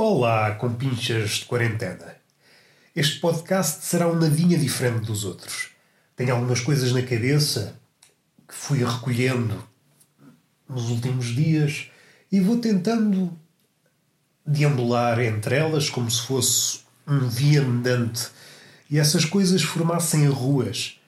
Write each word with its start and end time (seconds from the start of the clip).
Olá, 0.00 0.52
compinchas 0.52 1.30
de 1.30 1.46
quarentena. 1.46 2.14
Este 2.94 3.18
podcast 3.18 3.84
será 3.84 4.06
um 4.06 4.14
nadinha 4.14 4.56
diferente 4.56 5.06
dos 5.06 5.24
outros. 5.24 5.70
Tenho 6.14 6.32
algumas 6.32 6.60
coisas 6.60 6.92
na 6.92 7.02
cabeça 7.02 7.74
que 8.46 8.54
fui 8.54 8.78
recolhendo 8.78 9.60
nos 10.68 10.88
últimos 10.88 11.26
dias 11.26 11.90
e 12.30 12.38
vou 12.38 12.58
tentando 12.58 13.36
deambular 14.46 15.18
entre 15.18 15.56
elas 15.56 15.90
como 15.90 16.08
se 16.08 16.22
fosse 16.22 16.82
um 17.04 17.28
viandante 17.28 18.28
e 18.88 19.00
essas 19.00 19.24
coisas 19.24 19.64
formassem 19.64 20.28
ruas. 20.28 21.00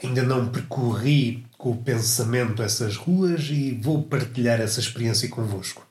Ainda 0.00 0.22
não 0.22 0.48
percorri 0.50 1.44
com 1.58 1.72
o 1.72 1.82
pensamento 1.82 2.62
essas 2.62 2.96
ruas 2.96 3.48
e 3.50 3.72
vou 3.72 4.04
partilhar 4.04 4.60
essa 4.60 4.78
experiência 4.78 5.28
convosco. 5.28 5.89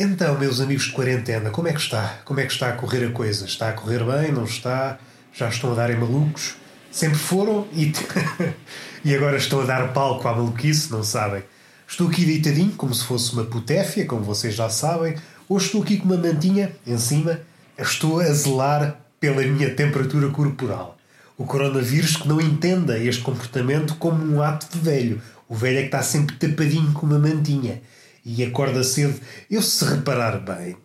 Então, 0.00 0.38
meus 0.38 0.60
amigos 0.60 0.84
de 0.84 0.92
quarentena, 0.92 1.50
como 1.50 1.66
é 1.66 1.72
que 1.72 1.80
está? 1.80 2.20
Como 2.24 2.38
é 2.38 2.46
que 2.46 2.52
está 2.52 2.68
a 2.68 2.72
correr 2.72 3.04
a 3.04 3.10
coisa? 3.10 3.46
Está 3.46 3.70
a 3.70 3.72
correr 3.72 4.04
bem? 4.04 4.30
Não 4.30 4.44
está? 4.44 4.96
Já 5.34 5.48
estão 5.48 5.72
a 5.72 5.74
dar 5.74 5.90
em 5.90 5.96
malucos? 5.96 6.54
Sempre 6.88 7.18
foram 7.18 7.66
e, 7.72 7.92
e 9.04 9.12
agora 9.12 9.36
estão 9.36 9.60
a 9.60 9.64
dar 9.64 9.92
palco 9.92 10.28
à 10.28 10.36
maluquice, 10.36 10.92
não 10.92 11.02
sabem? 11.02 11.42
Estou 11.84 12.06
aqui 12.06 12.24
deitadinho, 12.24 12.70
como 12.76 12.94
se 12.94 13.02
fosse 13.02 13.32
uma 13.32 13.44
putéfia, 13.44 14.06
como 14.06 14.22
vocês 14.22 14.54
já 14.54 14.70
sabem, 14.70 15.16
ou 15.48 15.58
estou 15.58 15.82
aqui 15.82 15.96
com 15.96 16.04
uma 16.04 16.16
mantinha 16.16 16.70
em 16.86 16.96
cima, 16.96 17.40
estou 17.76 18.20
a 18.20 18.32
zelar 18.32 19.00
pela 19.18 19.42
minha 19.42 19.74
temperatura 19.74 20.28
corporal. 20.28 20.96
O 21.36 21.44
coronavírus 21.44 22.16
que 22.16 22.28
não 22.28 22.40
entenda 22.40 22.96
este 22.96 23.22
comportamento 23.22 23.96
como 23.96 24.24
um 24.24 24.40
ato 24.40 24.68
de 24.70 24.78
velho. 24.78 25.20
O 25.48 25.56
velho 25.56 25.78
é 25.78 25.80
que 25.80 25.86
está 25.86 26.02
sempre 26.02 26.36
tapadinho 26.36 26.92
com 26.92 27.04
uma 27.04 27.18
mantinha 27.18 27.82
e 28.24 28.44
acorda 28.44 28.82
cedo. 28.84 29.20
Eu, 29.50 29.62
se 29.62 29.84
reparar 29.84 30.38
bem, 30.38 30.76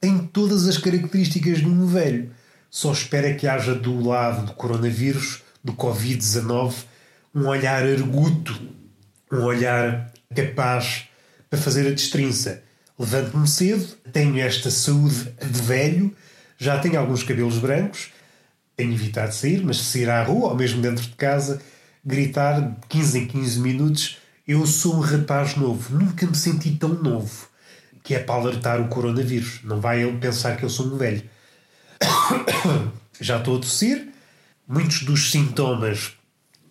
tem 0.00 0.18
todas 0.18 0.66
as 0.66 0.78
características 0.78 1.58
de 1.58 1.66
um 1.66 1.86
velho. 1.86 2.30
Só 2.70 2.92
espera 2.92 3.34
que 3.34 3.46
haja 3.46 3.74
do 3.74 4.06
lado 4.06 4.46
do 4.46 4.52
coronavírus, 4.52 5.42
do 5.62 5.72
Covid-19, 5.72 6.74
um 7.34 7.46
olhar 7.46 7.82
arguto, 7.82 8.58
um 9.32 9.42
olhar 9.42 10.12
capaz 10.34 11.08
para 11.48 11.58
fazer 11.58 11.86
a 11.86 11.90
destrinça. 11.90 12.62
Levanto-me 12.98 13.46
cedo, 13.46 13.86
tenho 14.12 14.38
esta 14.40 14.70
saúde 14.70 15.32
de 15.40 15.62
velho, 15.62 16.14
já 16.58 16.78
tenho 16.78 16.98
alguns 16.98 17.22
cabelos 17.22 17.58
brancos, 17.58 18.10
tenho 18.76 18.92
evitado 18.92 19.32
sair, 19.32 19.62
mas 19.64 19.78
se 19.78 19.84
sair 19.84 20.10
à 20.10 20.22
rua 20.22 20.50
ou 20.50 20.56
mesmo 20.56 20.82
dentro 20.82 21.02
de 21.02 21.14
casa, 21.14 21.60
gritar 22.04 22.60
de 22.60 22.86
15 22.88 23.18
em 23.18 23.26
15 23.26 23.60
minutos 23.60 24.18
eu 24.48 24.66
sou 24.66 24.96
um 24.96 25.00
rapaz 25.00 25.56
novo, 25.56 25.94
nunca 25.94 26.26
me 26.26 26.34
senti 26.34 26.74
tão 26.74 26.94
novo, 26.94 27.48
que 28.02 28.14
é 28.14 28.18
para 28.18 28.36
alertar 28.36 28.80
o 28.80 28.88
coronavírus. 28.88 29.60
Não 29.62 29.78
vai 29.78 30.02
ele 30.02 30.16
pensar 30.16 30.56
que 30.56 30.64
eu 30.64 30.70
sou 30.70 30.86
um 30.86 30.96
velho. 30.96 31.22
Já 33.20 33.36
estou 33.36 33.58
a 33.58 33.60
tossir. 33.60 34.08
Muitos 34.66 35.02
dos 35.02 35.30
sintomas 35.30 36.14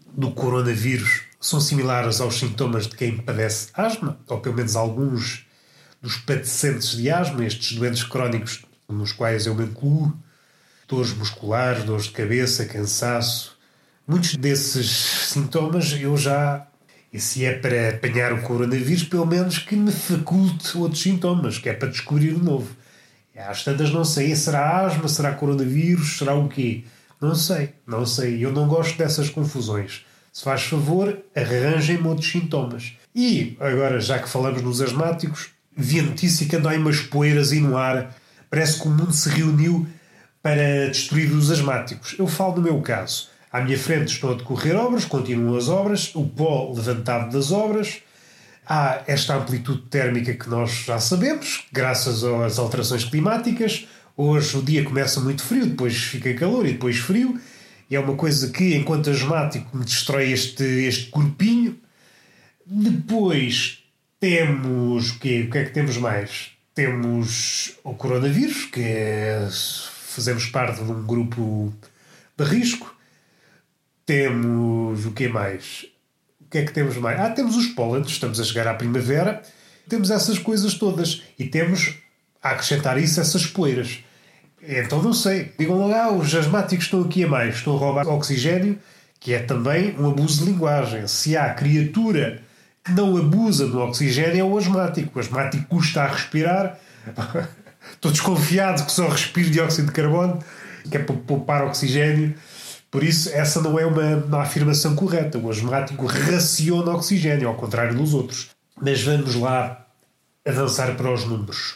do 0.08 0.31
coronavírus 0.31 1.22
são 1.39 1.61
similares 1.61 2.19
aos 2.19 2.39
sintomas 2.39 2.88
de 2.88 2.95
quem 2.95 3.17
padece 3.17 3.69
asma, 3.75 4.19
ou 4.28 4.39
pelo 4.39 4.56
menos 4.56 4.75
alguns 4.75 5.45
dos 6.02 6.17
padecentes 6.17 6.97
de 6.97 7.12
asma, 7.12 7.45
estes 7.45 7.78
doentes 7.78 8.03
crónicos 8.03 8.66
nos 8.89 9.12
quais 9.12 9.45
eu 9.45 9.53
me 9.53 9.66
incluo, 9.66 10.17
dores 10.88 11.14
musculares, 11.14 11.84
dores 11.84 12.06
de 12.06 12.12
cabeça, 12.12 12.66
cansaço. 12.66 13.56
Muitos 14.07 14.35
desses 14.35 14.90
sintomas 15.30 15.91
eu 15.94 16.18
já 16.18 16.68
e 17.12 17.19
se 17.19 17.45
é 17.45 17.53
para 17.53 17.90
apanhar 17.90 18.34
o 18.34 18.41
coronavírus, 18.41 19.03
pelo 19.03 19.25
menos 19.25 19.59
que 19.59 19.75
me 19.75 19.91
faculte 19.91 20.78
outros 20.78 21.01
sintomas, 21.01 21.57
que 21.57 21.69
é 21.69 21.73
para 21.73 21.90
descobrir 21.90 22.34
o 22.34 22.44
novo. 22.44 22.75
E 23.34 23.40
às 23.40 23.63
tantas 23.63 23.91
não 23.91 24.03
sei, 24.03 24.35
será 24.35 24.85
asma, 24.85 25.07
será 25.07 25.34
coronavírus, 25.34 26.18
será 26.18 26.35
o 26.35 26.47
quê? 26.47 26.84
Não 27.19 27.34
sei, 27.34 27.69
não 27.85 28.06
sei. 28.06 28.44
Eu 28.44 28.51
não 28.51 28.68
gosto 28.68 28.97
dessas 28.97 29.29
confusões. 29.29 30.06
Se 30.34 30.44
faz 30.44 30.63
favor, 30.63 31.18
arranjem-me 31.35 32.07
outros 32.07 32.31
sintomas. 32.31 32.94
E, 33.16 33.57
agora, 33.59 34.00
já 34.00 34.19
que 34.19 34.29
falamos 34.29 34.62
nos 34.62 34.81
asmáticos, 34.81 35.50
vi 35.75 36.00
a 36.00 36.03
notícia 36.03 36.47
que 36.47 36.56
andam 36.56 36.72
aí 36.72 36.78
umas 36.78 37.00
poeiras 37.00 37.51
aí 37.51 37.59
no 37.59 37.78
ar. 37.78 38.16
Parece 38.50 38.79
que 38.79 38.88
o 38.88 38.91
mundo 38.91 39.12
se 39.12 39.29
reuniu 39.29 39.88
para 40.41 40.88
destruir 40.89 41.31
os 41.31 41.50
asmáticos. 41.50 42.16
Eu 42.19 42.28
falo 42.28 42.57
no 42.57 42.62
meu 42.62 42.81
caso. 42.81 43.29
À 43.52 43.62
minha 43.62 43.78
frente 43.78 44.13
estão 44.13 44.31
a 44.31 44.34
decorrer 44.34 44.75
obras, 44.75 45.06
continuam 45.06 45.56
as 45.56 45.69
obras, 45.69 46.13
o 46.13 46.25
pó 46.25 46.74
levantado 46.75 47.31
das 47.31 47.52
obras. 47.52 48.02
Há 48.66 49.03
esta 49.08 49.35
amplitude 49.35 49.84
térmica 49.84 50.34
que 50.34 50.50
nós 50.50 50.84
já 50.85 51.00
sabemos, 51.00 51.66
graças 51.72 52.24
às 52.24 52.59
alterações 52.59 53.06
climáticas. 53.06 53.88
Hoje 54.18 54.57
o 54.57 54.62
dia 54.62 54.84
começa 54.84 55.22
muito 55.22 55.41
frio, 55.41 55.66
depois 55.66 55.96
fica 55.96 56.34
calor 56.34 56.66
e 56.66 56.74
depois 56.74 56.97
frio. 56.97 57.40
E 57.90 57.96
é 57.96 58.00
uma 58.00 58.16
coisa 58.16 58.50
que, 58.50 58.75
enquanto 58.75 59.09
asmático, 59.09 59.78
me 59.78 59.86
destrói 59.86 60.31
este, 60.31 60.63
este 60.63 61.06
corpinho. 61.06 61.78
Depois 62.66 63.84
temos 64.19 65.12
o 65.12 65.19
quê? 65.19 65.46
O 65.47 65.52
que 65.52 65.57
é 65.57 65.63
que 65.63 65.72
temos 65.72 65.96
mais? 65.97 66.50
Temos 66.75 67.78
o 67.84 67.94
coronavírus, 67.94 68.66
que 68.66 68.81
é, 68.81 69.47
fazemos 69.50 70.47
parte 70.47 70.84
de 70.84 70.91
um 70.91 71.06
grupo 71.06 71.74
de 72.38 72.44
risco. 72.44 72.97
Temos 74.07 75.06
o 75.06 75.12
que 75.12 75.28
mais? 75.28 75.85
O 76.40 76.50
que 76.50 76.59
é 76.59 76.63
que 76.63 76.72
temos 76.72 76.95
mais? 76.95 77.19
Ah, 77.19 77.29
temos 77.29 77.57
os 77.57 77.68
pólenes, 77.68 78.07
estamos 78.07 78.40
a 78.40 78.44
chegar 78.45 78.66
à 78.66 78.73
primavera. 78.73 79.44
Temos 79.90 80.09
essas 80.09 80.40
coisas 80.40 80.75
todas. 80.75 81.23
E 81.38 81.44
temos, 81.44 81.94
a 82.41 82.51
acrescentar 82.51 82.97
isso, 82.97 83.19
essas 83.19 83.45
poeiras. 83.45 84.00
Então 84.63 85.03
não 85.03 85.12
sei. 85.12 85.51
Digam 85.59 85.90
lá, 85.90 86.06
ah, 86.06 86.12
os 86.13 86.34
asmáticos 86.34 86.85
estão 86.85 87.01
aqui 87.01 87.25
a 87.25 87.28
mais. 87.28 87.56
Estão 87.56 87.75
a 87.75 87.79
roubar 87.79 88.07
oxigênio, 88.07 88.79
que 89.19 89.34
é 89.34 89.40
também 89.40 89.94
um 90.00 90.09
abuso 90.09 90.45
de 90.45 90.51
linguagem. 90.51 91.06
Se 91.06 91.35
há 91.35 91.53
criatura 91.53 92.41
que 92.85 92.94
não 92.94 93.18
abusa 93.18 93.68
do 93.68 93.78
oxigênio, 93.79 94.39
é 94.39 94.44
o 94.44 94.57
asmático. 94.57 95.19
O 95.19 95.22
asmático 95.22 95.66
custa 95.66 96.03
a 96.03 96.07
respirar. 96.07 96.79
Estou 97.91 98.09
desconfiado 98.09 98.85
que 98.85 98.91
só 98.94 99.09
respiro 99.09 99.50
dióxido 99.50 99.88
de 99.88 99.91
carbono, 99.91 100.39
que 100.89 100.95
é 100.95 101.00
para 101.01 101.13
poupar 101.13 101.66
oxigênio. 101.66 102.34
Por 102.90 103.03
isso, 103.03 103.30
essa 103.30 103.62
não 103.62 103.78
é 103.78 103.86
uma, 103.86 104.16
uma 104.18 104.42
afirmação 104.42 104.96
correta. 104.96 105.38
O 105.38 105.50
asmático 105.50 106.06
raciona 106.06 106.92
oxigênio, 106.92 107.48
ao 107.48 107.56
contrário 107.56 107.96
dos 107.96 108.14
outros. 108.14 108.50
Mas 108.81 109.03
vamos 109.03 109.36
lá 109.36 109.86
avançar 110.46 110.96
para 110.96 111.14
os 111.14 111.25
números. 111.25 111.75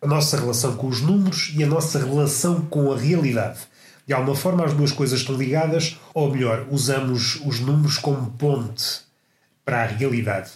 A 0.00 0.06
nossa 0.06 0.38
relação 0.38 0.76
com 0.76 0.86
os 0.86 1.02
números 1.02 1.52
e 1.54 1.62
a 1.62 1.66
nossa 1.66 1.98
relação 1.98 2.62
com 2.62 2.90
a 2.90 2.96
realidade. 2.96 3.58
De 4.06 4.14
alguma 4.14 4.34
forma, 4.34 4.64
as 4.64 4.72
duas 4.72 4.90
coisas 4.90 5.20
estão 5.20 5.36
ligadas, 5.36 5.98
ou 6.14 6.32
melhor, 6.32 6.66
usamos 6.70 7.38
os 7.44 7.60
números 7.60 7.98
como 7.98 8.30
ponte 8.32 9.02
para 9.64 9.82
a 9.82 9.86
realidade. 9.86 10.52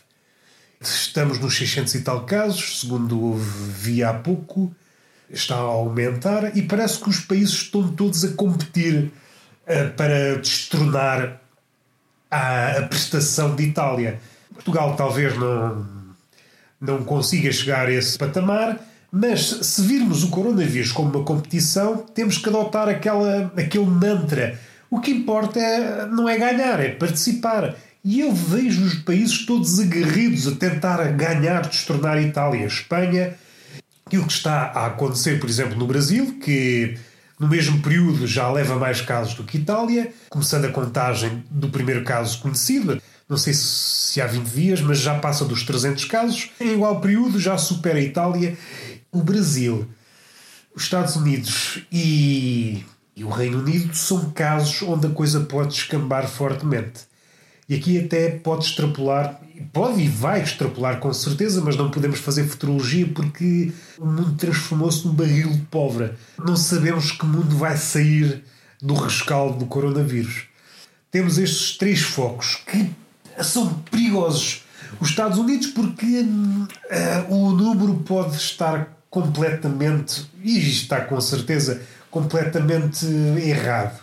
Estamos 0.81 1.39
nos 1.39 1.57
600 1.57 1.95
e 1.95 2.01
tal 2.01 2.25
casos, 2.25 2.81
segundo 2.81 3.35
vi 3.35 4.03
há 4.03 4.13
pouco, 4.13 4.75
está 5.31 5.55
a 5.55 5.61
aumentar 5.61 6.57
e 6.57 6.63
parece 6.63 7.01
que 7.01 7.09
os 7.09 7.21
países 7.21 7.55
estão 7.55 7.89
todos 7.93 8.25
a 8.25 8.33
competir 8.33 9.13
para 9.97 10.39
destronar 10.39 11.41
a, 12.31 12.79
a 12.79 12.83
prestação 12.83 13.55
de 13.55 13.65
Itália. 13.65 14.21
Portugal 14.53 14.95
talvez 14.97 15.37
não, 15.37 15.87
não 16.81 17.05
consiga 17.05 17.51
chegar 17.53 17.89
a 17.89 17.93
esse 17.93 18.19
patamar, 18.19 18.79
mas 19.11 19.47
se 19.63 19.83
virmos 19.83 20.25
o 20.25 20.31
coronavírus 20.31 20.93
como 20.93 21.11
uma 21.11 21.25
competição, 21.25 21.99
temos 21.99 22.39
que 22.39 22.49
adotar 22.49 22.89
aquela, 22.89 23.53
aquele 23.57 23.87
mantra. 23.87 24.59
O 24.91 25.01
que 25.01 25.11
importa 25.11 25.59
é, 25.59 26.07
não 26.07 26.29
é 26.29 26.37
ganhar, 26.37 26.81
é 26.81 26.91
participar. 26.91 27.75
E 28.05 28.21
eu 28.21 28.33
vejo 28.33 28.85
os 28.85 28.95
países 28.95 29.47
todos 29.47 29.81
aguerridos 29.81 30.47
a 30.47 30.57
tentar 30.57 31.03
ganhar, 31.13 31.67
destornar 31.67 32.21
Itália, 32.21 32.67
Espanha. 32.67 33.35
Aquilo 34.05 34.27
que 34.27 34.33
está 34.33 34.65
a 34.75 34.87
acontecer, 34.87 35.41
por 35.41 35.49
exemplo, 35.49 35.79
no 35.79 35.87
Brasil, 35.87 36.39
que 36.39 36.99
no 37.45 37.51
mesmo 37.51 37.83
período 37.83 38.27
já 38.27 38.51
leva 38.51 38.77
mais 38.77 39.03
casos 39.03 39.35
do 39.35 39.45
que 39.45 39.59
Itália, 39.59 40.11
começando 40.31 40.65
a 40.65 40.71
contagem 40.71 41.45
do 41.51 41.69
primeiro 41.69 42.03
caso 42.03 42.39
conhecido, 42.39 43.01
não 43.29 43.37
sei 43.37 43.53
se 43.53 44.19
há 44.19 44.27
20 44.27 44.47
dias, 44.47 44.81
mas 44.81 44.99
já 44.99 45.19
passa 45.19 45.45
dos 45.45 45.63
300 45.63 46.07
casos. 46.07 46.51
Em 46.59 46.73
igual 46.73 47.03
período 47.03 47.39
já 47.39 47.59
supera 47.59 47.99
a 47.99 48.03
Itália, 48.03 48.57
o 49.13 49.23
Brasil, 49.23 49.87
os 50.75 50.85
Estados 50.85 51.17
Unidos 51.17 51.81
e, 51.93 52.83
e 53.15 53.23
o 53.23 53.29
Reino 53.29 53.59
Unido 53.59 53.95
são 53.95 54.31
casos 54.31 54.81
onde 54.81 55.07
a 55.07 55.11
coisa 55.11 55.41
pode 55.41 55.75
escambar 55.75 56.27
fortemente. 56.27 57.03
E 57.69 57.75
aqui 57.75 57.99
até 57.99 58.31
pode 58.31 58.67
extrapolar, 58.67 59.41
pode 59.73 60.03
e 60.03 60.09
vai 60.09 60.43
extrapolar 60.43 61.01
com 61.01 61.13
certeza, 61.13 61.61
mas 61.63 61.77
não 61.77 61.91
podemos 61.91 62.19
fazer 62.21 62.45
futurologia 62.45 63.07
porque 63.07 63.73
o 63.99 64.07
mundo 64.07 64.35
transformou-se 64.35 65.07
num 65.07 65.15
barril 65.15 65.51
de 65.51 65.63
pólvora. 65.63 66.17
Não 66.39 66.57
sabemos 66.57 67.13
que 67.13 67.25
mundo 67.25 67.57
vai 67.57 67.77
sair 67.77 68.45
do 68.83 68.95
rescaldo 68.95 69.59
do 69.59 69.67
coronavírus. 69.67 70.45
Temos 71.11 71.39
estes 71.39 71.79
três 71.79 72.01
focos 72.01 72.57
que 72.67 72.91
são 73.43 73.73
perigosos. 73.91 74.65
Os 75.01 75.09
Estados 75.09 75.39
Unidos, 75.39 75.69
porque 75.69 76.21
uh, 76.21 77.35
o 77.35 77.53
número 77.53 77.95
pode 78.01 78.37
estar 78.37 78.95
completamente, 79.09 80.27
e 80.43 80.59
está 80.59 81.01
com 81.01 81.21
certeza 81.21 81.81
completamente 82.11 83.07
errado, 83.43 84.01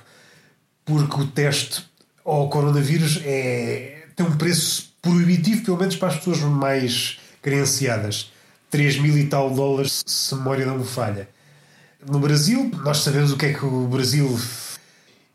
porque 0.85 1.21
o 1.21 1.27
teste 1.27 1.90
ao 2.23 2.49
coronavírus 2.49 3.21
é, 3.23 4.05
tem 4.15 4.25
um 4.25 4.37
preço 4.37 4.93
proibitivo, 5.01 5.63
pelo 5.63 5.77
menos 5.77 5.95
para 5.95 6.09
as 6.09 6.17
pessoas 6.17 6.39
mais 6.39 7.19
credenciadas. 7.41 8.31
3 8.69 8.99
mil 8.99 9.17
e 9.17 9.27
tal 9.27 9.49
dólares, 9.53 10.01
se 10.05 10.33
a 10.33 10.37
memória 10.37 10.65
não 10.65 10.77
me 10.77 10.85
falha. 10.85 11.27
No 12.09 12.19
Brasil, 12.19 12.71
nós 12.83 12.99
sabemos 12.99 13.31
o 13.31 13.37
que 13.37 13.47
é 13.47 13.53
que 13.53 13.65
o 13.65 13.87
Brasil. 13.87 14.39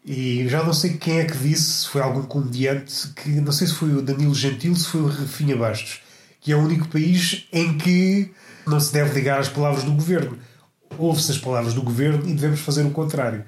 E 0.04 0.48
já 0.48 0.62
não 0.62 0.72
sei 0.72 0.96
quem 0.96 1.18
é 1.18 1.24
que 1.24 1.36
disse, 1.36 1.82
se 1.82 1.88
foi 1.88 2.00
algum 2.00 2.22
comediante, 2.22 3.08
que 3.08 3.28
não 3.28 3.52
sei 3.52 3.66
se 3.66 3.74
foi 3.74 3.92
o 3.92 4.00
Danilo 4.00 4.34
Gentil, 4.34 4.74
se 4.74 4.86
foi 4.86 5.02
o 5.02 5.06
Rafinha 5.06 5.56
Bastos, 5.56 6.00
que 6.40 6.52
é 6.52 6.56
o 6.56 6.60
único 6.60 6.88
país 6.88 7.46
em 7.52 7.76
que 7.76 8.32
não 8.66 8.80
se 8.80 8.92
deve 8.92 9.14
ligar 9.14 9.38
às 9.38 9.48
palavras 9.48 9.84
do 9.84 9.92
governo. 9.92 10.38
Ouve-se 10.96 11.32
as 11.32 11.38
palavras 11.38 11.74
do 11.74 11.82
governo 11.82 12.26
e 12.26 12.32
devemos 12.32 12.60
fazer 12.60 12.84
o 12.84 12.90
contrário. 12.90 13.44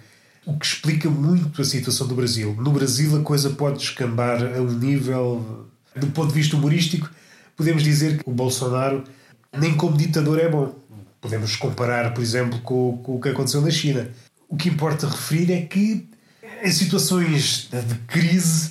O 0.49 0.59
que 0.59 0.65
explica 0.65 1.11
muito 1.11 1.61
a 1.61 1.65
situação 1.65 2.07
do 2.07 2.15
Brasil. 2.15 2.57
No 2.59 2.73
Brasil, 2.73 3.15
a 3.15 3.23
coisa 3.23 3.51
pode 3.51 3.81
descambar 3.81 4.43
a 4.43 4.63
um 4.63 4.73
nível. 4.73 5.69
Do 5.95 6.07
ponto 6.07 6.29
de 6.29 6.41
vista 6.41 6.57
humorístico, 6.57 7.11
podemos 7.55 7.83
dizer 7.83 8.17
que 8.17 8.23
o 8.27 8.33
Bolsonaro, 8.33 9.05
nem 9.55 9.77
como 9.77 9.95
ditador, 9.95 10.39
é 10.41 10.49
bom. 10.49 10.75
Podemos 11.21 11.55
comparar, 11.55 12.15
por 12.15 12.23
exemplo, 12.23 12.59
com, 12.61 12.97
com 12.97 13.17
o 13.17 13.21
que 13.21 13.29
aconteceu 13.29 13.61
na 13.61 13.71
China. 13.71 14.09
O 14.49 14.57
que 14.57 14.71
importa 14.71 15.07
referir 15.07 15.53
é 15.53 15.61
que, 15.61 16.09
em 16.65 16.73
situações 16.73 17.69
de 17.71 17.95
crise, 18.07 18.71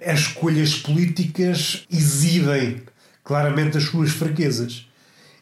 as 0.00 0.20
escolhas 0.20 0.76
políticas 0.76 1.88
exibem 1.90 2.82
claramente 3.24 3.78
as 3.78 3.82
suas 3.82 4.10
fraquezas 4.10 4.86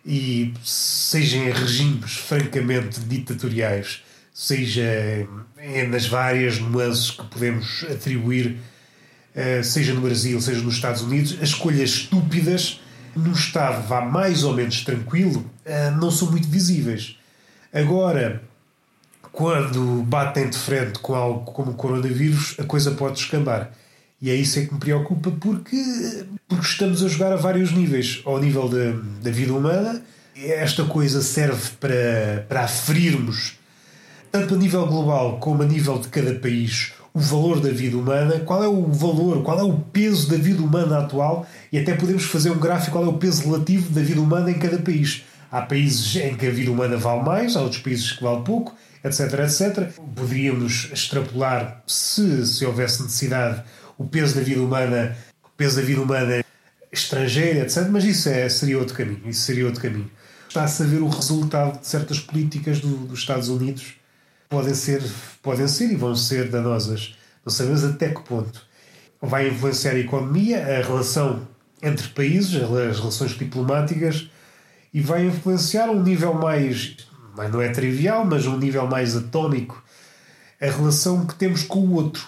e 0.07 0.55
seja 0.65 1.37
em 1.37 1.51
regimes 1.51 2.15
francamente 2.15 3.01
ditatoriais, 3.01 4.03
seja 4.35 5.27
nas 5.89 6.07
várias 6.07 6.59
nuances 6.59 7.13
que 7.13 7.25
podemos 7.25 7.87
atribuir, 7.91 8.59
eh, 9.35 9.63
seja 9.63 9.95
no 9.95 10.01
Brasil, 10.01 10.41
seja 10.41 10.61
nos 10.61 10.75
Estados 10.75 11.03
Unidos, 11.03 11.39
as 11.41 11.51
escolhas 11.51 11.91
estúpidas 11.91 12.81
num 13.15 13.33
estado 13.33 13.87
vá 13.87 14.01
mais 14.01 14.43
ou 14.43 14.53
menos 14.53 14.83
tranquilo 14.83 15.49
eh, 15.65 15.91
não 15.93 16.11
são 16.11 16.31
muito 16.31 16.49
visíveis. 16.49 17.17
Agora, 17.73 18.43
quando 19.33 20.03
batem 20.03 20.51
de 20.51 20.59
frente 20.59 20.99
com 20.99 21.15
algo 21.15 21.53
como 21.53 21.71
o 21.71 21.75
coronavírus, 21.75 22.57
a 22.59 22.65
coisa 22.65 22.91
pode 22.91 23.15
descambar. 23.15 23.73
E 24.21 24.31
é 24.31 24.35
isso 24.35 24.59
é 24.59 24.65
que 24.65 24.73
me 24.73 24.81
preocupa 24.81 25.31
porque, 25.31 26.25
porque 26.49 26.67
estamos 26.67 27.03
a 27.03 27.09
jogar 27.09 27.33
a 27.33 27.37
vários 27.37 27.73
níveis. 27.73 28.23
Ao 28.25 28.41
nível 28.41 28.69
da, 28.69 28.93
da 29.23 29.31
vida 29.31 29.53
humana, 29.53 30.03
esta 30.37 30.85
coisa 30.85 31.21
serve 31.21 31.71
para, 31.81 32.47
para 32.49 32.65
aferirmos, 32.65 33.59
tanto 34.35 34.57
a 34.57 34.59
nível 34.59 34.85
global 34.85 35.39
como 35.39 35.63
a 35.63 35.65
nível 35.65 35.97
de 35.97 36.09
cada 36.09 36.35
país, 36.35 36.93
o 37.13 37.21
valor 37.21 37.61
da 37.61 37.71
vida 37.71 37.97
humana, 37.97 38.41
qual 38.41 38.65
é 38.65 38.67
o 38.67 38.85
valor, 38.89 39.45
qual 39.45 39.61
é 39.61 39.63
o 39.63 39.75
peso 39.79 40.29
da 40.29 40.37
vida 40.37 40.61
humana 40.61 40.99
atual 40.99 41.47
e 41.71 41.79
até 41.79 41.95
podemos 41.95 42.25
fazer 42.25 42.51
um 42.51 42.59
gráfico 42.59 42.99
qual 42.99 43.05
é 43.05 43.07
o 43.07 43.17
peso 43.17 43.45
relativo 43.45 43.93
da 43.93 44.01
vida 44.03 44.21
humana 44.21 44.51
em 44.51 44.59
cada 44.59 44.79
país. 44.79 45.23
Há 45.53 45.63
países 45.63 46.17
em 46.17 46.35
que 46.35 46.49
a 46.49 46.51
vida 46.51 46.69
humana 46.69 46.97
vale 46.97 47.23
mais, 47.23 47.57
há 47.57 47.63
outros 47.63 47.81
países 47.81 48.11
que 48.11 48.25
vale 48.25 48.43
pouco, 48.43 48.75
etc, 49.05 49.21
etc. 49.39 49.93
Poderíamos 50.17 50.89
extrapolar, 50.93 51.85
se, 51.87 52.45
se 52.45 52.67
houvesse 52.67 53.05
necessidade, 53.05 53.63
o 53.97 54.05
peso 54.05 54.35
da 54.35 54.41
vida 54.41 54.61
humana, 54.61 55.17
o 55.45 55.49
peso 55.57 55.77
da 55.77 55.83
vida 55.83 56.03
humana 56.03 56.45
estrangeira, 56.91 57.61
etc. 57.61 57.87
Mas 57.89 58.03
isso 58.03 58.29
é, 58.29 58.49
seria 58.49 58.81
outro 58.81 58.97
caminho. 58.97 59.23
Isso 59.27 59.43
seria 59.43 59.65
outro 59.65 59.81
caminho. 59.81 60.11
Está-se 60.49 60.83
a 60.83 60.87
ver 60.87 61.03
o 61.03 61.09
resultado 61.09 61.79
de 61.79 61.87
certas 61.87 62.19
políticas 62.19 62.81
do, 62.81 62.97
dos 62.97 63.21
Estados 63.21 63.49
Unidos 63.49 63.95
podem 64.55 64.75
ser, 64.75 65.03
podem 65.43 65.69
ser 65.69 65.91
e 65.91 65.97
vão 65.97 66.15
ser 66.15 66.49
danosas. 66.49 67.17
Não 67.45 67.53
sabemos 67.53 67.85
até 67.85 68.09
que 68.09 68.23
ponto. 68.23 68.65
Vai 69.21 69.49
influenciar 69.49 69.93
a 69.93 69.99
economia, 69.99 70.59
a 70.59 70.83
relação 70.83 71.47
entre 71.83 72.09
países, 72.09 72.55
as 72.55 72.99
relações 72.99 73.33
diplomáticas 73.33 74.31
e 74.93 75.01
vai 75.01 75.27
influenciar 75.27 75.91
um 75.91 76.03
nível 76.03 76.35
mais, 76.35 76.97
mas 77.37 77.51
não 77.51 77.61
é 77.61 77.69
trivial, 77.71 78.25
mas 78.25 78.47
um 78.47 78.57
nível 78.57 78.87
mais 78.87 79.17
atómico 79.17 79.83
a 80.61 80.67
relação 80.67 81.27
que 81.27 81.35
temos 81.35 81.63
com 81.63 81.81
o 81.81 81.95
outro 81.95 82.27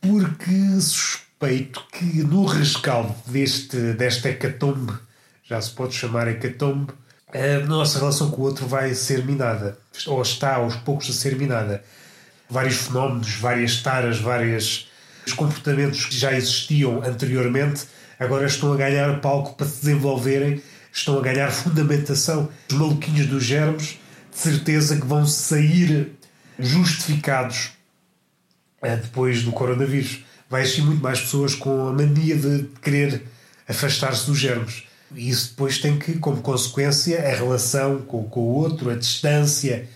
porque 0.00 0.80
suspeito 0.80 1.84
que 1.92 2.22
no 2.22 2.44
rescaldo 2.44 3.14
deste, 3.26 3.94
desta 3.94 4.28
hecatombe, 4.28 4.92
já 5.42 5.60
se 5.60 5.70
pode 5.70 5.94
chamar 5.94 6.28
hecatombe, 6.28 6.92
a 7.32 7.66
nossa 7.66 7.98
relação 7.98 8.30
com 8.30 8.42
o 8.42 8.44
outro 8.44 8.66
vai 8.66 8.94
ser 8.94 9.24
minada, 9.24 9.78
ou 10.06 10.20
está 10.20 10.56
aos 10.56 10.76
poucos 10.76 11.08
a 11.08 11.12
ser 11.12 11.36
minada. 11.36 11.82
Vários 12.48 12.76
fenómenos, 12.76 13.34
várias 13.36 13.80
taras, 13.80 14.18
vários 14.18 14.90
comportamentos 15.36 16.04
que 16.04 16.16
já 16.16 16.32
existiam 16.34 17.02
anteriormente, 17.02 17.84
agora 18.18 18.46
estão 18.46 18.72
a 18.72 18.76
ganhar 18.76 19.20
palco 19.20 19.54
para 19.54 19.66
se 19.66 19.80
desenvolverem, 19.80 20.62
estão 20.92 21.18
a 21.18 21.22
ganhar 21.22 21.48
fundamentação. 21.52 22.50
Os 22.68 22.76
maluquinhos 22.76 23.26
dos 23.26 23.42
germes, 23.42 23.98
de 24.30 24.38
certeza 24.38 24.96
que 24.96 25.06
vão 25.06 25.26
sair 25.26 26.12
justificados 26.58 27.70
é, 28.82 28.96
depois 28.96 29.42
do 29.42 29.52
coronavírus. 29.52 30.20
Vai 30.50 30.62
existir 30.62 30.82
muito 30.82 31.02
mais 31.02 31.20
pessoas 31.20 31.54
com 31.54 31.88
a 31.88 31.92
mania 31.92 32.36
de 32.36 32.68
querer 32.82 33.22
afastar-se 33.66 34.26
dos 34.26 34.38
germes. 34.38 34.84
Isso 35.14 35.50
depois 35.50 35.78
tem 35.78 35.98
que, 35.98 36.18
como 36.18 36.42
consequência, 36.42 37.18
a 37.18 37.34
relação 37.34 37.98
com, 38.02 38.24
com 38.24 38.40
o 38.40 38.54
outro, 38.54 38.90
a 38.90 38.94
distância, 38.94 39.88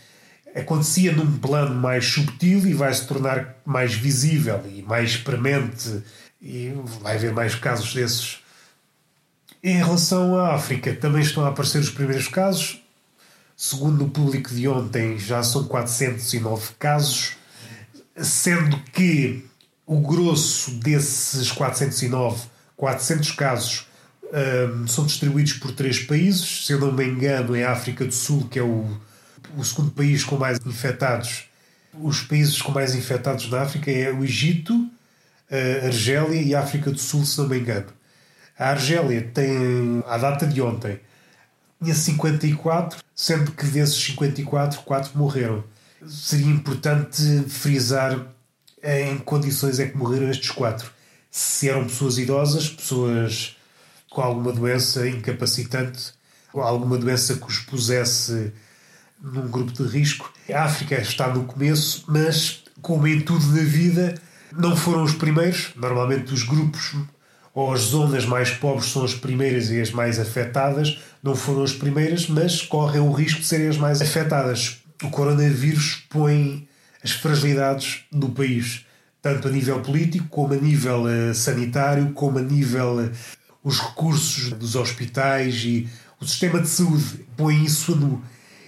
acontecia 0.54 1.12
num 1.12 1.38
plano 1.38 1.74
mais 1.74 2.06
subtil 2.06 2.66
e 2.66 2.74
vai 2.74 2.92
se 2.92 3.06
tornar 3.06 3.56
mais 3.64 3.94
visível 3.94 4.62
e 4.72 4.82
mais 4.82 5.16
premente, 5.16 6.02
e 6.40 6.72
vai 7.00 7.16
haver 7.16 7.32
mais 7.32 7.54
casos 7.54 7.92
desses. 7.94 8.38
Em 9.62 9.76
relação 9.76 10.36
à 10.36 10.54
África, 10.54 10.94
também 10.94 11.22
estão 11.22 11.44
a 11.44 11.48
aparecer 11.48 11.80
os 11.80 11.90
primeiros 11.90 12.28
casos. 12.28 12.82
Segundo 13.56 14.04
o 14.04 14.10
público 14.10 14.54
de 14.54 14.68
ontem, 14.68 15.18
já 15.18 15.42
são 15.42 15.64
409 15.64 16.74
casos 16.78 17.36
sendo 18.16 18.78
que 18.92 19.44
o 19.86 20.00
grosso 20.00 20.70
desses 20.72 21.52
409, 21.52 22.46
400 22.76 23.30
casos, 23.32 23.86
um, 24.32 24.86
são 24.86 25.06
distribuídos 25.06 25.54
por 25.54 25.72
três 25.72 26.00
países. 26.00 26.66
Se 26.66 26.72
eu 26.72 26.80
não 26.80 26.92
me 26.92 27.04
engano, 27.04 27.54
é 27.54 27.64
a 27.64 27.72
África 27.72 28.04
do 28.04 28.14
Sul, 28.14 28.48
que 28.48 28.58
é 28.58 28.62
o, 28.62 28.86
o 29.56 29.64
segundo 29.64 29.90
país 29.90 30.24
com 30.24 30.36
mais 30.36 30.58
infectados. 30.64 31.44
Os 31.94 32.20
países 32.20 32.60
com 32.60 32.72
mais 32.72 32.94
infectados 32.94 33.48
na 33.50 33.62
África 33.62 33.90
é 33.90 34.12
o 34.12 34.22
Egito, 34.22 34.88
a 35.50 35.86
Argélia 35.86 36.42
e 36.42 36.54
a 36.54 36.60
África 36.60 36.90
do 36.90 36.98
Sul, 36.98 37.24
se 37.24 37.38
não 37.38 37.48
me 37.48 37.58
engano. 37.58 37.86
A 38.58 38.70
Argélia 38.70 39.22
tem, 39.34 40.02
à 40.06 40.18
data 40.18 40.46
de 40.46 40.60
ontem, 40.60 41.00
tinha 41.82 41.94
54, 41.94 42.98
sendo 43.14 43.52
que 43.52 43.66
desses 43.66 44.02
54, 44.02 44.80
4 44.82 45.18
morreram 45.18 45.64
seria 46.08 46.46
importante 46.46 47.44
frisar 47.48 48.26
em 48.82 49.18
que 49.18 49.24
condições 49.24 49.78
é 49.78 49.86
que 49.86 49.96
morreram 49.96 50.30
estes 50.30 50.50
quatro. 50.50 50.90
Se 51.30 51.68
eram 51.68 51.84
pessoas 51.84 52.18
idosas, 52.18 52.68
pessoas 52.68 53.55
com 54.10 54.20
alguma 54.20 54.52
doença 54.52 55.08
incapacitante, 55.08 56.12
ou 56.52 56.62
alguma 56.62 56.96
doença 56.96 57.36
que 57.36 57.46
os 57.46 57.58
pusesse 57.58 58.52
num 59.22 59.48
grupo 59.48 59.72
de 59.72 59.82
risco. 59.84 60.32
A 60.52 60.64
África 60.64 61.00
está 61.00 61.28
no 61.32 61.44
começo, 61.44 62.04
mas, 62.08 62.64
como 62.80 63.06
em 63.06 63.20
tudo 63.20 63.46
na 63.48 63.62
vida, 63.62 64.14
não 64.52 64.76
foram 64.76 65.02
os 65.02 65.14
primeiros. 65.14 65.70
Normalmente, 65.76 66.32
os 66.32 66.42
grupos 66.42 66.94
ou 67.54 67.72
as 67.72 67.80
zonas 67.80 68.24
mais 68.24 68.50
pobres 68.50 68.90
são 68.90 69.04
as 69.04 69.14
primeiras 69.14 69.70
e 69.70 69.80
as 69.80 69.90
mais 69.90 70.18
afetadas. 70.18 70.98
Não 71.22 71.34
foram 71.34 71.62
as 71.62 71.72
primeiras, 71.72 72.28
mas 72.28 72.62
correm 72.62 73.00
o 73.00 73.12
risco 73.12 73.40
de 73.40 73.46
serem 73.46 73.68
as 73.68 73.78
mais 73.78 74.00
afetadas 74.00 74.80
o 75.02 75.10
coronavírus 75.10 76.04
põe 76.08 76.66
as 77.02 77.12
fragilidades 77.12 78.04
do 78.10 78.30
país, 78.30 78.86
tanto 79.20 79.48
a 79.48 79.50
nível 79.50 79.80
político, 79.80 80.26
como 80.28 80.54
a 80.54 80.56
nível 80.56 81.04
uh, 81.04 81.34
sanitário, 81.34 82.12
como 82.12 82.38
a 82.38 82.42
nível 82.42 83.10
os 83.66 83.80
recursos 83.80 84.52
dos 84.52 84.76
hospitais 84.76 85.56
e 85.64 85.88
o 86.20 86.24
sistema 86.24 86.60
de 86.62 86.68
saúde 86.68 87.26
põe 87.36 87.64
isso 87.64 87.94
a 87.94 87.96
nu. 87.96 88.22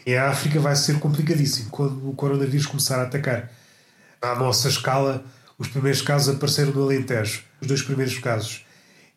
Em 0.04 0.18
África 0.18 0.58
vai 0.58 0.74
ser 0.74 0.98
complicadíssimo 0.98 1.70
quando 1.70 2.10
o 2.10 2.12
coronavírus 2.14 2.66
começar 2.66 2.98
a 2.98 3.04
atacar. 3.04 3.48
À 4.20 4.34
nossa 4.34 4.68
escala, 4.68 5.24
os 5.56 5.68
primeiros 5.68 6.02
casos 6.02 6.34
apareceram 6.34 6.72
no 6.72 6.82
Alentejo, 6.82 7.44
os 7.60 7.68
dois 7.68 7.80
primeiros 7.80 8.18
casos. 8.18 8.66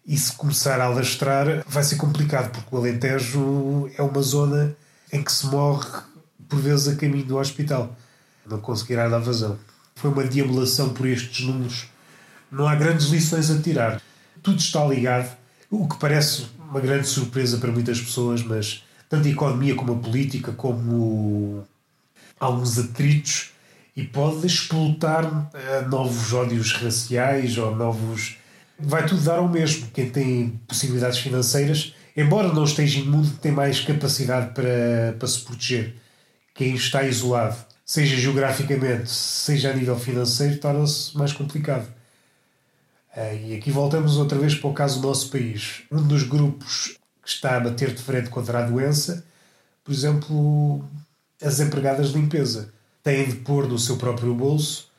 E 0.05 0.15
se 0.15 0.33
começar 0.33 0.79
a 0.79 0.83
alastrar, 0.85 1.63
vai 1.67 1.81
ser 1.81 1.95
complicado, 1.95 2.51
porque 2.51 2.75
o 2.75 2.77
Alentejo 2.77 3.89
é 3.97 4.03
uma 4.03 4.21
zona 4.21 4.75
em 5.11 5.23
que 5.23 5.31
se 5.31 5.47
morre 5.47 5.89
por 6.47 6.59
vezes 6.59 6.89
a 6.89 6.95
caminho 6.95 7.25
do 7.25 7.37
hospital. 7.37 7.97
Não 8.45 8.59
conseguirá 8.59 9.09
dar 9.09 9.17
vazão. 9.17 9.57
Foi 9.95 10.11
uma 10.11 10.23
deambulação 10.25 10.89
por 10.89 11.07
estes 11.07 11.43
números. 11.43 11.87
Não 12.51 12.67
há 12.67 12.75
grandes 12.75 13.07
lições 13.07 13.49
a 13.49 13.59
tirar. 13.59 13.99
Tudo 14.43 14.59
está 14.59 14.85
ligado, 14.85 15.40
o 15.71 15.87
que 15.87 15.97
parece 15.97 16.47
uma 16.69 16.81
grande 16.81 17.07
surpresa 17.07 17.57
para 17.57 17.71
muitas 17.71 17.99
pessoas, 17.99 18.43
mas 18.43 18.83
tanto 19.09 19.27
a 19.27 19.31
economia 19.31 19.73
como 19.73 19.93
a 19.93 19.97
política, 19.97 20.51
como 20.51 21.63
alguns 22.39 22.77
atritos 22.77 23.51
e 23.95 24.03
pode 24.03 24.45
explotar 24.45 25.25
uh, 25.25 25.89
novos 25.89 26.33
ódios 26.33 26.73
raciais 26.73 27.57
ou 27.57 27.75
novos. 27.75 28.37
Vai 28.77 29.05
tudo 29.05 29.21
dar 29.21 29.39
ao 29.39 29.47
mesmo. 29.47 29.87
Quem 29.93 30.09
tem 30.09 30.59
possibilidades 30.67 31.19
financeiras, 31.19 31.93
embora 32.17 32.51
não 32.51 32.63
esteja 32.63 32.99
imune, 32.99 33.29
tem 33.41 33.51
mais 33.51 33.79
capacidade 33.79 34.53
para, 34.53 35.15
para 35.17 35.27
se 35.27 35.39
proteger. 35.41 35.95
Quem 36.53 36.75
está 36.75 37.03
isolado, 37.03 37.55
seja 37.85 38.17
geograficamente, 38.17 39.09
seja 39.09 39.71
a 39.71 39.73
nível 39.73 39.97
financeiro, 39.97 40.57
torna-se 40.57 41.17
mais 41.17 41.31
complicado. 41.31 41.87
Uh, 43.15 43.47
e 43.47 43.55
aqui 43.55 43.71
voltamos 43.71 44.17
outra 44.17 44.37
vez 44.37 44.55
para 44.55 44.69
o 44.69 44.73
caso 44.73 45.01
do 45.01 45.07
nosso 45.07 45.29
país. 45.29 45.83
Um 45.91 46.01
dos 46.01 46.23
grupos 46.23 46.97
que 47.21 47.29
está 47.29 47.57
a 47.57 47.59
bater 47.59 47.93
de 47.93 48.01
frente 48.01 48.29
contra 48.29 48.59
a 48.59 48.67
doença, 48.67 49.25
por 49.83 49.93
exemplo, 49.93 50.83
as 51.41 51.59
empregadas 51.59 52.09
de 52.09 52.17
limpeza 52.17 52.73
têm 53.03 53.27
de 53.27 53.35
pôr 53.37 53.67
no 53.67 53.77
seu 53.77 53.97
próprio 53.97 54.33
bolso 54.33 54.91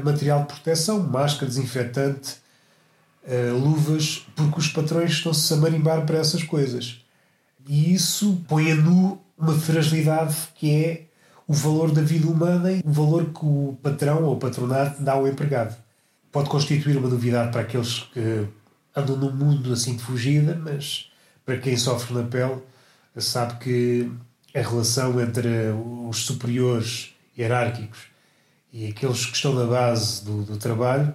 material 0.00 0.40
de 0.40 0.46
proteção, 0.46 1.00
máscara, 1.00 1.46
desinfetante, 1.46 2.36
eh, 3.26 3.50
luvas, 3.52 4.26
porque 4.34 4.58
os 4.58 4.68
patrões 4.68 5.12
estão-se 5.12 5.52
a 5.52 5.56
marimbar 5.56 6.04
para 6.04 6.18
essas 6.18 6.42
coisas. 6.42 7.04
E 7.66 7.94
isso 7.94 8.42
põe 8.48 8.72
a 8.72 8.74
nu 8.74 9.20
uma 9.38 9.54
fragilidade 9.54 10.36
que 10.54 10.70
é 10.70 11.02
o 11.46 11.52
valor 11.52 11.92
da 11.92 12.02
vida 12.02 12.26
humana 12.26 12.72
e 12.72 12.82
o 12.84 12.90
valor 12.90 13.26
que 13.26 13.44
o 13.44 13.76
patrão 13.82 14.24
ou 14.24 14.34
o 14.34 14.38
patronato 14.38 15.02
dá 15.02 15.12
ao 15.12 15.28
empregado. 15.28 15.76
Pode 16.34 16.50
constituir 16.50 16.96
uma 16.96 17.08
novidade 17.08 17.52
para 17.52 17.60
aqueles 17.60 18.00
que 18.12 18.44
andam 18.96 19.16
num 19.16 19.30
mundo 19.30 19.72
assim 19.72 19.94
de 19.94 20.02
fugida, 20.02 20.60
mas 20.60 21.08
para 21.46 21.58
quem 21.58 21.76
sofre 21.76 22.12
na 22.12 22.24
pele 22.24 22.60
sabe 23.16 23.56
que 23.60 24.10
a 24.52 24.58
relação 24.58 25.20
entre 25.20 25.48
os 26.08 26.24
superiores 26.24 27.14
hierárquicos 27.38 28.00
e 28.72 28.88
aqueles 28.88 29.26
que 29.26 29.36
estão 29.36 29.54
na 29.54 29.64
base 29.64 30.24
do, 30.24 30.42
do 30.42 30.56
trabalho 30.56 31.14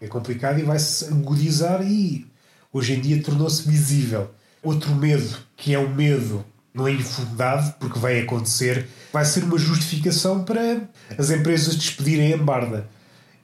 é 0.00 0.08
complicado 0.08 0.58
e 0.58 0.64
vai-se 0.64 1.04
agudizar 1.04 1.80
e 1.80 2.26
hoje 2.72 2.94
em 2.94 3.00
dia 3.00 3.22
tornou-se 3.22 3.70
visível. 3.70 4.32
Outro 4.64 4.92
medo, 4.96 5.38
que 5.56 5.72
é 5.72 5.78
o 5.78 5.86
um 5.86 5.94
medo 5.94 6.44
não 6.74 6.88
é 6.88 6.92
infundado, 6.92 7.72
porque 7.78 8.00
vai 8.00 8.18
acontecer, 8.18 8.88
vai 9.12 9.24
ser 9.24 9.44
uma 9.44 9.58
justificação 9.58 10.42
para 10.42 10.88
as 11.16 11.30
empresas 11.30 11.76
despedirem 11.76 12.34
a 12.34 12.36
barda. 12.36 12.98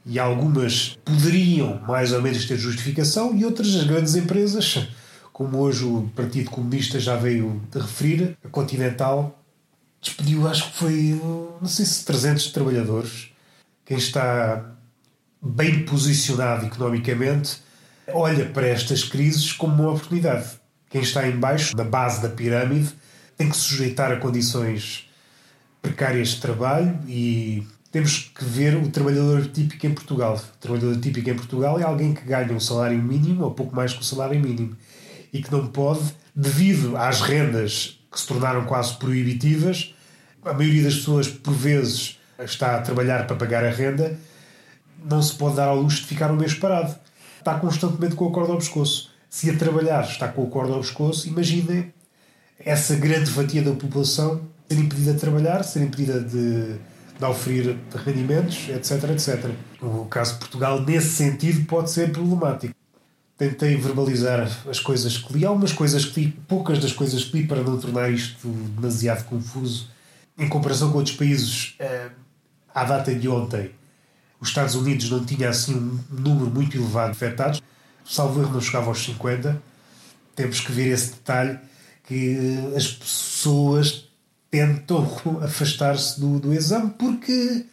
E 0.06 0.18
algumas 0.18 0.96
poderiam 1.04 1.80
mais 1.86 2.12
ou 2.12 2.22
menos 2.22 2.46
ter 2.46 2.56
justificação, 2.56 3.36
e 3.36 3.44
outras, 3.44 3.74
as 3.74 3.84
grandes 3.84 4.14
empresas, 4.14 4.88
como 5.32 5.58
hoje 5.58 5.84
o 5.84 6.08
Partido 6.14 6.50
Comunista 6.50 7.00
já 7.00 7.16
veio 7.16 7.60
de 7.70 7.78
referir, 7.78 8.38
a 8.44 8.48
Continental 8.48 9.36
despediu, 10.00 10.46
acho 10.46 10.70
que 10.70 10.78
foi, 10.78 11.20
não 11.60 11.68
sei 11.68 11.84
se 11.84 12.04
300 12.04 12.52
trabalhadores. 12.52 13.30
Quem 13.84 13.98
está 13.98 14.76
bem 15.42 15.84
posicionado 15.84 16.66
economicamente 16.66 17.58
olha 18.12 18.46
para 18.46 18.66
estas 18.66 19.04
crises 19.04 19.52
como 19.52 19.82
uma 19.82 19.92
oportunidade. 19.92 20.48
Quem 20.88 21.02
está 21.02 21.26
em 21.28 21.36
baixo, 21.36 21.76
na 21.76 21.84
base 21.84 22.22
da 22.22 22.28
pirâmide, 22.28 22.94
tem 23.36 23.48
que 23.48 23.56
se 23.56 23.62
sujeitar 23.62 24.12
a 24.12 24.16
condições 24.16 25.08
precárias 25.82 26.28
de 26.28 26.40
trabalho 26.40 26.98
e 27.06 27.66
temos 27.96 28.30
que 28.34 28.44
ver 28.44 28.76
o 28.76 28.90
trabalhador 28.90 29.46
típico 29.46 29.86
em 29.86 29.94
Portugal. 29.94 30.36
O 30.36 30.58
trabalhador 30.58 31.00
típico 31.00 31.30
em 31.30 31.34
Portugal 31.34 31.80
é 31.80 31.82
alguém 31.82 32.12
que 32.12 32.26
ganha 32.26 32.52
um 32.52 32.60
salário 32.60 33.02
mínimo 33.02 33.44
ou 33.44 33.52
pouco 33.52 33.74
mais 33.74 33.94
que 33.94 34.02
o 34.02 34.04
salário 34.04 34.38
mínimo 34.38 34.76
e 35.32 35.42
que 35.42 35.50
não 35.50 35.66
pode, 35.68 36.14
devido 36.34 36.94
às 36.94 37.22
rendas 37.22 37.98
que 38.12 38.20
se 38.20 38.26
tornaram 38.26 38.66
quase 38.66 38.98
proibitivas, 38.98 39.94
a 40.44 40.52
maioria 40.52 40.82
das 40.82 40.96
pessoas, 40.96 41.26
por 41.26 41.54
vezes, 41.54 42.20
está 42.38 42.76
a 42.76 42.82
trabalhar 42.82 43.26
para 43.26 43.34
pagar 43.34 43.64
a 43.64 43.70
renda, 43.70 44.18
não 45.02 45.22
se 45.22 45.34
pode 45.34 45.56
dar 45.56 45.68
ao 45.68 45.80
luxo 45.80 46.02
de 46.02 46.08
ficar 46.08 46.30
um 46.30 46.36
mês 46.36 46.52
parado. 46.52 46.94
Está 47.38 47.58
constantemente 47.58 48.14
com 48.14 48.28
a 48.28 48.30
corda 48.30 48.52
ao 48.52 48.58
pescoço. 48.58 49.10
Se 49.30 49.48
a 49.48 49.56
trabalhar 49.56 50.02
está 50.02 50.28
com 50.28 50.44
a 50.44 50.50
corda 50.50 50.74
ao 50.74 50.80
pescoço, 50.80 51.26
imaginem 51.28 51.94
essa 52.58 52.94
grande 52.94 53.30
fatia 53.30 53.62
da 53.62 53.72
população 53.72 54.42
ser 54.68 54.78
impedida 54.78 55.14
de 55.14 55.18
trabalhar, 55.18 55.62
ser 55.62 55.82
impedida 55.82 56.20
de, 56.20 56.76
de 57.18 57.24
oferir 57.24 57.78
rendimentos, 58.04 58.68
etc, 58.68 59.10
etc. 59.10 59.50
O 59.80 60.04
caso 60.06 60.34
de 60.34 60.38
Portugal, 60.40 60.80
nesse 60.82 61.10
sentido, 61.10 61.64
pode 61.66 61.90
ser 61.90 62.12
problemático 62.12 62.74
tentei 63.36 63.76
verbalizar 63.76 64.50
as 64.68 64.80
coisas 64.80 65.18
que 65.18 65.32
li. 65.32 65.44
Há 65.44 65.50
umas 65.50 65.72
coisas 65.72 66.04
que 66.04 66.20
li, 66.20 66.32
poucas 66.48 66.78
das 66.78 66.92
coisas 66.92 67.24
que 67.24 67.38
li, 67.38 67.46
para 67.46 67.62
não 67.62 67.78
tornar 67.78 68.10
isto 68.10 68.48
demasiado 68.48 69.24
confuso. 69.24 69.90
Em 70.38 70.48
comparação 70.48 70.90
com 70.90 70.98
outros 70.98 71.16
países, 71.16 71.74
eh, 71.78 72.10
à 72.74 72.84
data 72.84 73.14
de 73.14 73.28
ontem, 73.28 73.70
os 74.40 74.48
Estados 74.48 74.74
Unidos 74.74 75.10
não 75.10 75.24
tinha 75.24 75.48
assim 75.48 75.74
um 75.74 75.98
número 76.10 76.50
muito 76.50 76.76
elevado 76.76 77.10
de 77.10 77.16
infectados. 77.16 77.62
Salvo 78.04 78.40
erro, 78.40 78.52
não 78.52 78.60
chegava 78.60 78.88
aos 78.88 79.02
50. 79.04 79.60
Temos 80.34 80.60
que 80.60 80.72
ver 80.72 80.88
esse 80.88 81.12
detalhe 81.12 81.58
que 82.04 82.36
as 82.76 82.86
pessoas 82.86 84.05
tentam 84.56 85.06
afastar-se 85.42 86.20
do, 86.20 86.38
do 86.38 86.52
exame 86.52 86.92
porque 86.98 87.66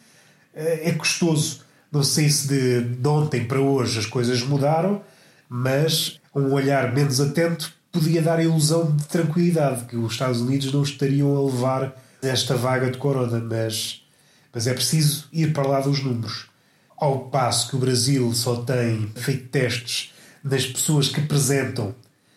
eh, 0.54 0.90
é 0.90 0.92
custoso. 0.92 1.60
Não 1.90 2.02
sei 2.02 2.28
se 2.28 2.48
de, 2.48 2.80
de 2.80 3.08
ontem 3.08 3.44
para 3.44 3.60
hoje 3.60 3.98
as 3.98 4.06
coisas 4.06 4.42
mudaram 4.42 5.00
mas 5.48 6.20
um 6.34 6.52
olhar 6.52 6.92
menos 6.92 7.20
atento 7.20 7.72
podia 7.92 8.20
dar 8.20 8.40
a 8.40 8.42
ilusão 8.42 8.90
de 8.90 9.04
tranquilidade, 9.04 9.84
que 9.84 9.96
os 9.96 10.12
Estados 10.12 10.40
Unidos 10.40 10.72
não 10.72 10.82
estariam 10.82 11.36
a 11.36 11.44
levar 11.44 11.94
esta 12.20 12.56
vaga 12.56 12.90
de 12.90 12.98
corona, 12.98 13.38
mas, 13.38 14.02
mas 14.52 14.66
é 14.66 14.74
preciso 14.74 15.28
ir 15.32 15.52
para 15.52 15.68
lá 15.68 15.80
dos 15.80 16.02
números. 16.02 16.46
Ao 16.96 17.28
passo 17.28 17.68
que 17.68 17.76
o 17.76 17.78
Brasil 17.78 18.32
só 18.34 18.56
tem 18.56 19.12
feito 19.14 19.48
testes 19.48 20.12
nas 20.42 20.66
pessoas 20.66 21.08
que 21.08 21.20
apresentam 21.20 21.94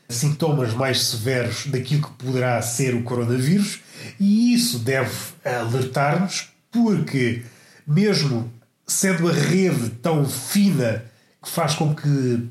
sintomas 0.09 0.73
mais 0.73 1.01
severos 1.05 1.67
daquilo 1.67 2.03
que 2.03 2.23
poderá 2.25 2.61
ser 2.61 2.95
o 2.95 3.03
coronavírus, 3.03 3.79
e 4.19 4.53
isso 4.53 4.79
deve 4.79 5.13
alertar-nos, 5.43 6.49
porque, 6.71 7.43
mesmo 7.85 8.51
sendo 8.85 9.29
a 9.29 9.33
rede 9.33 9.89
tão 10.01 10.27
fina 10.27 11.03
que 11.43 11.49
faz 11.49 11.75
com 11.75 11.93
que 11.93 12.47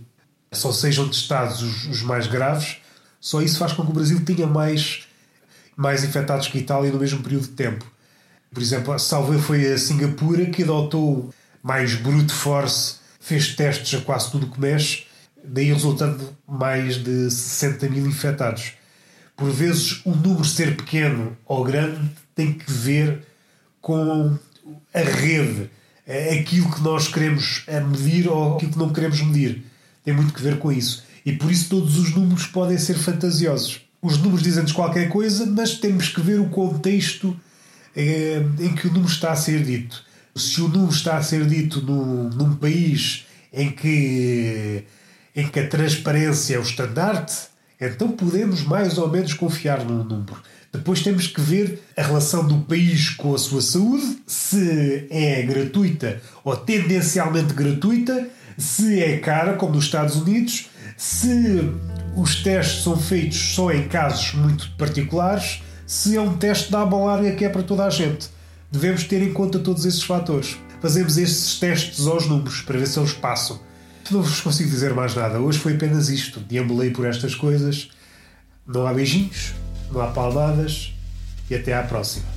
só 0.52 0.70
sejam 0.70 1.08
testados 1.08 1.62
os, 1.62 1.86
os, 1.86 2.02
mais 2.02 2.26
graves, 2.26 2.76
só 3.20 3.40
isso 3.40 3.58
faz 3.58 3.72
com 3.72 3.84
que 3.84 3.90
o 3.90 3.94
Brasil 3.94 4.22
tenha 4.24 4.46
mais, 4.46 5.06
mais 5.74 6.04
infectados 6.04 6.48
que 6.48 6.58
a 6.58 6.60
Itália 6.60 6.92
no 6.92 6.98
mesmo 6.98 7.22
período 7.22 7.48
de 7.48 7.54
tempo. 7.54 7.84
Por 8.52 8.62
exemplo, 8.62 8.92
a 8.92 8.98
salve 8.98 9.38
foi 9.40 9.72
a 9.72 9.78
Singapura 9.78 10.46
que 10.46 10.62
adotou 10.62 11.32
mais 11.62 11.94
brute 11.94 12.32
force, 12.32 12.96
fez 13.18 13.54
testes 13.54 13.98
a 13.98 14.04
quase 14.04 14.30
tudo 14.30 14.46
que 14.46 14.60
mexe, 14.60 15.05
daí 15.46 15.72
resultando 15.72 16.36
mais 16.46 16.96
de 16.96 17.30
60 17.30 17.88
mil 17.88 18.06
infectados. 18.06 18.72
Por 19.36 19.50
vezes, 19.50 20.00
o 20.04 20.10
número 20.10 20.44
ser 20.44 20.76
pequeno 20.76 21.36
ou 21.46 21.64
grande 21.64 22.10
tem 22.34 22.52
que 22.52 22.70
ver 22.70 23.22
com 23.80 24.36
a 24.92 25.00
rede, 25.00 25.70
aquilo 26.40 26.70
que 26.72 26.80
nós 26.82 27.08
queremos 27.08 27.64
medir 27.90 28.28
ou 28.28 28.56
aquilo 28.56 28.72
que 28.72 28.78
não 28.78 28.92
queremos 28.92 29.20
medir 29.20 29.64
tem 30.06 30.14
muito 30.14 30.32
que 30.32 30.40
ver 30.40 30.58
com 30.58 30.70
isso. 30.70 31.04
E 31.26 31.32
por 31.32 31.50
isso 31.50 31.68
todos 31.68 31.98
os 31.98 32.14
números 32.14 32.46
podem 32.46 32.78
ser 32.78 32.94
fantasiosos. 32.94 33.80
Os 34.00 34.16
números 34.18 34.40
dizem-nos 34.40 34.70
qualquer 34.70 35.08
coisa, 35.08 35.44
mas 35.44 35.74
temos 35.74 36.08
que 36.08 36.20
ver 36.20 36.38
o 36.38 36.48
contexto 36.48 37.36
eh, 37.94 38.40
em 38.60 38.72
que 38.72 38.86
o 38.86 38.92
número 38.92 39.12
está 39.12 39.32
a 39.32 39.36
ser 39.36 39.64
dito. 39.64 40.04
Se 40.36 40.60
o 40.60 40.68
número 40.68 40.92
está 40.92 41.16
a 41.16 41.22
ser 41.24 41.44
dito 41.44 41.82
num, 41.82 42.28
num 42.28 42.54
país 42.54 43.26
em 43.52 43.72
que, 43.72 44.84
em 45.36 45.46
que 45.46 45.60
a 45.60 45.68
transparência 45.68 46.56
é 46.56 46.58
o 46.58 46.62
estandarte, 46.62 47.34
então 47.78 48.08
podemos 48.08 48.62
mais 48.62 48.96
ou 48.96 49.08
menos 49.08 49.34
confiar 49.34 49.84
no 49.84 50.02
número. 50.02 50.42
Depois 50.72 51.02
temos 51.02 51.26
que 51.26 51.40
ver 51.40 51.82
a 51.96 52.02
relação 52.02 52.46
do 52.46 52.60
país 52.60 53.10
com 53.10 53.34
a 53.34 53.38
sua 53.38 53.60
saúde, 53.60 54.18
se 54.26 55.06
é 55.10 55.42
gratuita 55.42 56.20
ou 56.42 56.56
tendencialmente 56.56 57.52
gratuita, 57.52 58.28
se 58.56 59.02
é 59.02 59.18
cara, 59.18 59.54
como 59.54 59.74
nos 59.74 59.84
Estados 59.84 60.16
Unidos, 60.16 60.70
se 60.96 61.60
os 62.16 62.42
testes 62.42 62.82
são 62.82 62.96
feitos 62.96 63.38
só 63.54 63.70
em 63.70 63.86
casos 63.88 64.32
muito 64.32 64.70
particulares, 64.78 65.62
se 65.86 66.16
é 66.16 66.20
um 66.20 66.36
teste 66.36 66.72
da 66.72 66.80
aba 66.80 67.30
que 67.32 67.44
é 67.44 67.48
para 67.48 67.62
toda 67.62 67.84
a 67.84 67.90
gente. 67.90 68.28
Devemos 68.72 69.04
ter 69.04 69.22
em 69.22 69.32
conta 69.32 69.58
todos 69.58 69.84
esses 69.84 70.02
fatores. 70.02 70.56
Fazemos 70.80 71.16
esses 71.18 71.58
testes 71.58 72.06
aos 72.06 72.26
números 72.26 72.62
para 72.62 72.78
ver 72.78 72.86
se 72.86 72.98
eles 72.98 73.12
passam. 73.12 73.65
Não 74.10 74.22
vos 74.22 74.40
consigo 74.40 74.70
dizer 74.70 74.94
mais 74.94 75.14
nada. 75.14 75.40
Hoje 75.40 75.58
foi 75.58 75.74
apenas 75.74 76.08
isto. 76.08 76.40
Deambulei 76.40 76.90
por 76.90 77.06
estas 77.06 77.34
coisas. 77.34 77.90
Não 78.66 78.86
há 78.86 78.92
beijinhos, 78.92 79.52
não 79.90 80.00
há 80.00 80.08
palmadas 80.08 80.92
e 81.48 81.54
até 81.54 81.72
à 81.74 81.82
próxima. 81.82 82.35